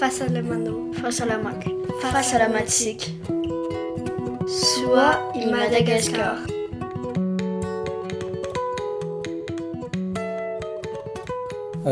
[0.00, 1.62] fasalamanao fasalamak
[2.02, 3.04] fahasalamatsika
[4.64, 6.36] soa i madagaskar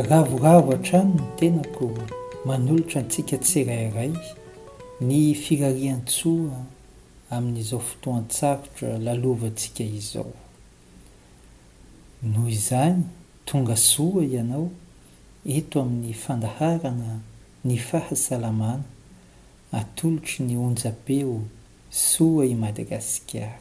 [0.09, 1.91] ravoravo hatrano ny tenako
[2.47, 4.13] manolotra antsika tsy rairay
[5.09, 6.59] ny firarian-tsoa
[7.37, 10.33] amin'n'izao fotoan-tsarotra lalovantsika izao
[12.23, 13.03] noho izany
[13.49, 14.71] tonga soa ianao
[15.57, 17.21] eto amin'ny fandaharana
[17.69, 18.83] ny fahasalamana
[19.73, 21.41] atolotry ny onja-peo
[21.91, 23.59] soa i madagasikara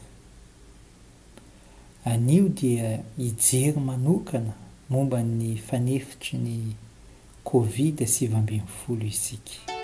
[2.06, 4.54] anio dia ijery manokana
[4.90, 6.56] momba ny fanefitry ny
[7.48, 9.76] kovidy asivambian'n folo iziky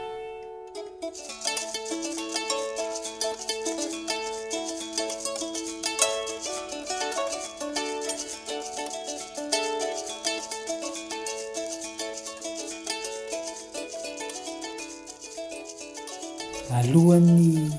[16.79, 17.69] alohan'ny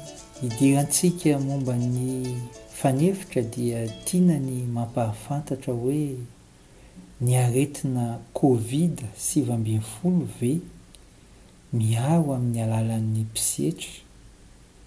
[0.42, 2.24] hidirantsika momba ny
[2.80, 6.08] fanefitra dia tiana ny mampahafantatra hoe
[7.20, 10.60] niaretina kovida sivambin folo ve
[11.72, 13.96] miaro amin'ny alalan'ny mpisetry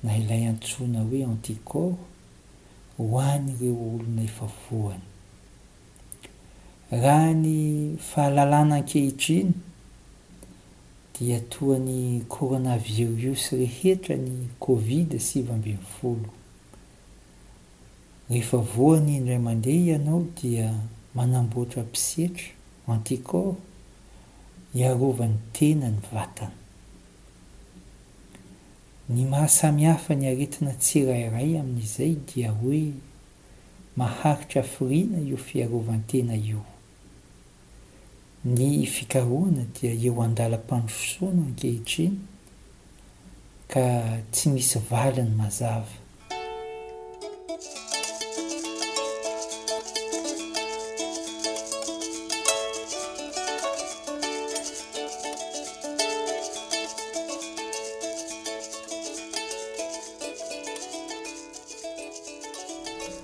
[0.04, 1.92] na ilay antsoaina hoe anticor
[2.98, 5.04] hoany ireo olona efa fohany
[7.04, 7.56] raha ny
[8.10, 9.52] fahalalana an-kehitriny
[11.20, 16.30] dia toany koronavirosy rehetra ny kovid sivambin folo
[18.30, 20.70] rehefa voany indray mandeha ianao dia
[21.18, 22.45] manamboatra mpisetra
[22.88, 23.56] antikor
[24.78, 26.54] iarovan'ny tena ny vatana
[29.10, 32.84] ny mahasamihafa ny aretina tsi rairay amin'izay dia hoe
[33.98, 36.62] maharitra firiana io fiarovan tena io
[38.46, 42.18] ny fikahoana dia eo andalam-pandrofosoana ankehitr iny
[43.72, 43.86] ka
[44.32, 45.95] tsy misy valiny mazava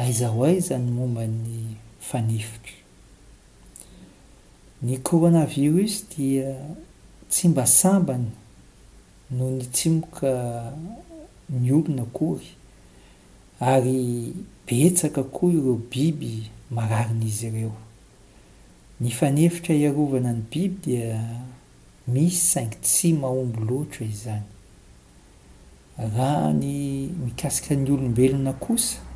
[0.00, 2.72] haizaho aizany momba ny fanefitra
[4.82, 6.56] ny korona viros dia
[7.30, 8.26] tsy mba sambany
[9.36, 10.32] no ny tsimoka
[11.52, 12.48] ny olona akory
[13.60, 14.32] ary
[14.66, 16.34] betsaka koa ireo biby
[16.72, 17.76] mararina izy ireo
[19.00, 21.20] ny fanefitra hiarovana ny biby dia
[22.08, 24.48] misy saingy tsy mahombo loatra iz zany
[25.98, 26.72] raha ny
[27.24, 29.09] mikasika ny olombelona kosa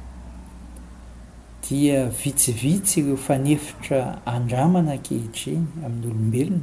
[1.68, 4.00] dia vitsivitsy ireo fanefitra
[4.34, 6.58] andramana kehitriny amin'ny olombelona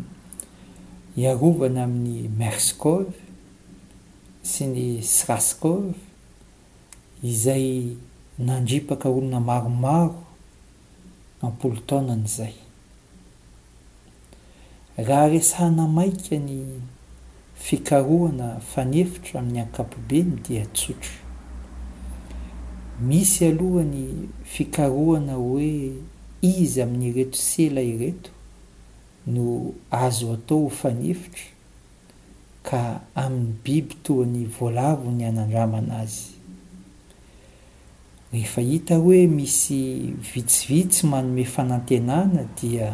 [1.23, 3.15] iarovana amin'ny merskove
[4.51, 4.83] sy ny
[5.15, 5.89] sraskove
[7.31, 7.65] izay
[8.49, 10.15] nandripaka olona maromaro
[11.49, 12.55] ampolo taonany izay
[15.07, 16.55] raha resana maika ny
[17.65, 21.15] fikarohana fanefitra amin'ny ankapobeny dia tsotro
[23.01, 25.71] misy alohany fikaroana hoe
[26.41, 28.29] izy amin'ny reto sela ireto
[29.33, 29.45] no
[30.03, 31.47] azo atao ho fanefitra
[32.67, 32.81] ka
[33.23, 36.27] amin'ny biby toany voalavo ny anandramana azy
[38.31, 39.79] rehefa hita hoe misy
[40.31, 42.89] vitsivitsy manome fanantenana dia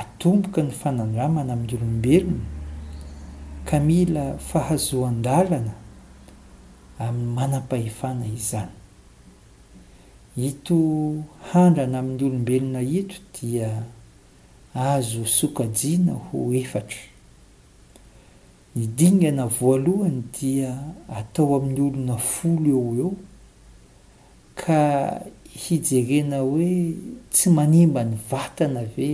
[0.00, 5.74] atomboka ny fanandramana amin'ny olombelona ka mila fahazoan-dalana
[7.06, 8.72] amin'ny manampahefana izany
[10.34, 11.14] ito
[11.54, 13.86] handrana amin'ny olombelona ito dia
[14.74, 17.02] azo sokajiana ho efatra
[18.74, 20.70] ny dingana voalohany dia
[21.18, 23.10] atao amin'ny olona folo eo eo
[24.60, 24.82] ka
[25.62, 26.72] hijerena hoe
[27.32, 29.08] tsy manimba ny vatana ve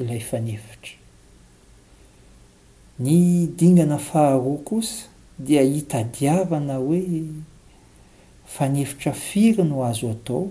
[0.00, 0.92] ilay fanefitra
[3.02, 3.16] ny
[3.58, 5.08] dingana faharoa kosa
[5.46, 7.00] dia hitadiavana hoe
[8.48, 10.48] fanefitra firono azo atao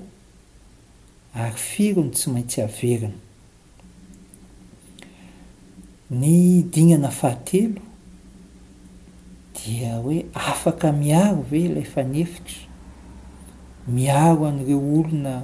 [1.41, 3.17] ary firono tsy maintsy averina
[6.19, 7.81] ny dignana fahatelo
[9.57, 12.59] dia hoe afaka miaro ve ilay fanefitra
[13.95, 15.35] miaro an'ireo olona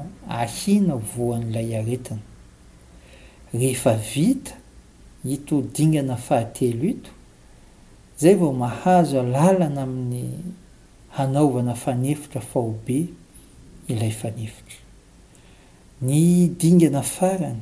[0.42, 2.22] ahina voan'ilay aretina
[3.54, 4.54] rehefa vita
[5.26, 7.12] hito dingana fahatelo ito
[8.22, 10.30] zay vao mahazo alàlana amin'ny
[11.18, 13.06] hanaovana fanefitra faobe
[13.88, 14.76] ilay fanefitra
[16.04, 17.62] ny dingana farany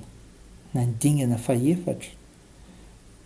[0.74, 2.10] na ny dingana fahefatra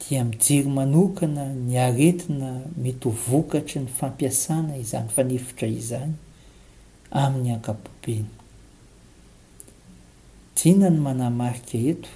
[0.10, 6.14] dia mijiry manokana ny aretina mety ho vokatry ny fampiasana izany fanefitra izany
[7.12, 8.26] amin'ny ankapobeny
[10.58, 12.10] jina ny manamarika eto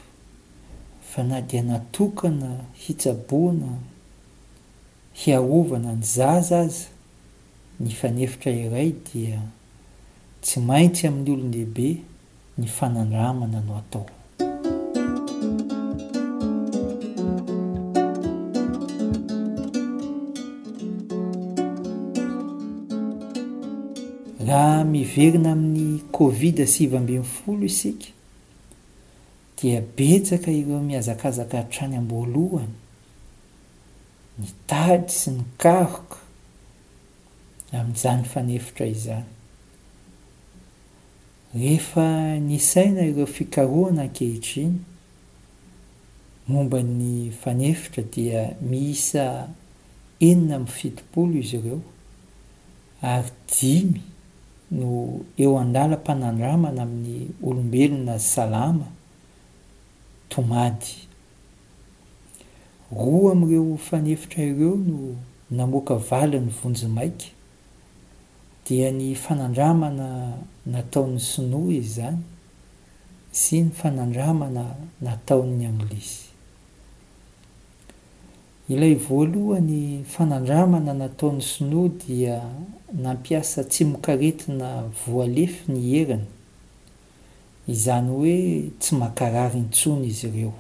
[1.09, 3.71] fa na dia natokana hitsaboana
[5.13, 6.85] hiahovana ny zaza azy
[7.79, 9.39] ny fanefitra iray dia
[10.43, 12.01] tsy maintsy amin'ny olon' lehibe
[12.59, 14.07] ny fanandramana no atao
[24.49, 28.07] raha miverina amin'ny kovidy asvambinfolo isika
[29.57, 32.73] dia betsaka ireo mihazakazaka htrany ambyalohany
[34.39, 36.27] ni tady sy ny karoka
[37.73, 39.25] amin'n'zany fanefitra izany
[41.61, 42.05] rehefa
[42.45, 44.73] nysaina ireo fikaroana ankehitriny
[46.47, 49.25] momba ny fanefitra dia miisa
[50.27, 51.79] enina ami'ny fidipolo izy ireo
[53.13, 54.01] ary dimy
[54.77, 54.87] no
[55.43, 58.87] eo andalampanandramana amin'ny olombelona salama
[60.33, 60.89] tomady
[62.97, 64.99] roa am'ireo fanevitra ireo no
[65.57, 67.25] namoaka valiny vonjy maika
[68.69, 70.37] dia ny fanandramana
[70.69, 72.19] nataon'ny sinoa izy zany
[73.33, 74.65] sy ny fanandramana
[75.01, 76.27] nataon'ny amnlisy
[78.69, 82.35] ilay voalohany fanandramana nataon'ny sinoa dia
[82.93, 86.23] nampiasa tsy mokaretina voalefy ny herina
[87.67, 88.37] izany hoe
[88.79, 90.53] tsy makararintsony izy ireo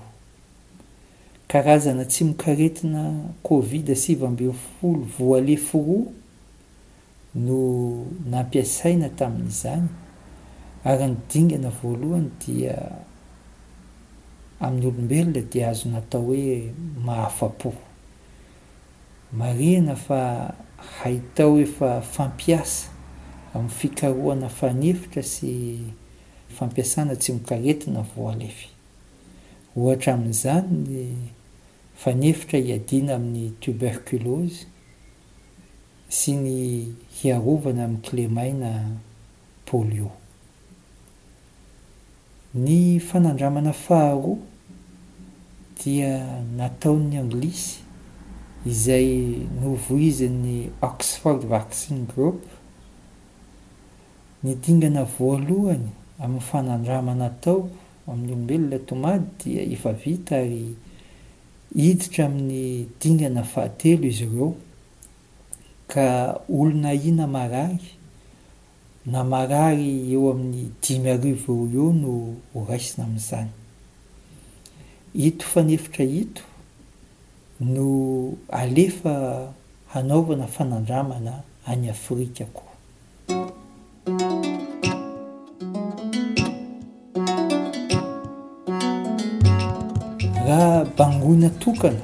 [1.47, 3.13] karazana tsy mokaretina
[3.45, 6.09] kovidy asivambiofolo voalefo roa
[7.35, 9.85] no nampiasaina tamin'izany
[10.83, 12.77] ary nydingana voalohany dia
[14.59, 16.73] amin'ny olombelona di azo natao hoe
[17.05, 17.77] mahafa-poh
[19.31, 20.19] mariana fa
[21.01, 22.89] haitao efa fampiasa
[23.53, 25.85] amin'y fikaroana fanefitra sy
[26.55, 28.67] fampiasana tsy mikaretina voalefy
[29.77, 31.17] ohatra amin'izanyn
[32.01, 34.65] fanefitra hiadiana amin'ny tobercolosy
[36.09, 36.89] sy ny
[37.21, 38.71] hiarovana amin'ny klemaina
[39.69, 40.09] polio
[42.57, 44.37] ny fanandramana faharoa
[45.83, 47.75] dia nataon'ny anglisy
[48.65, 52.41] izay noovohizin'ny oxford vaxin group
[54.43, 55.89] ny dingana voalohany
[56.19, 57.69] amin'y fanandramana tao
[58.09, 60.73] amin'ny olombelona tomady dia efa vita ary
[61.77, 64.55] hiditra amin'ny dingana fahatelo izy ireo
[65.89, 67.77] ka olona i na marary
[69.13, 72.13] na marary eo amin'ny dimy arivo eo eo no
[72.57, 73.49] oraisina ami'izany
[75.27, 76.43] ito fanefitra hinto
[77.73, 77.87] no
[78.61, 79.13] alefa
[79.93, 81.33] hanaovana fanandramana
[81.71, 82.73] any afrika koa
[90.47, 92.03] raha bangoina tokana